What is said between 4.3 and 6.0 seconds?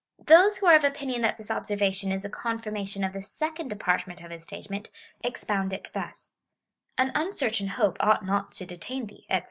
his statement, expound it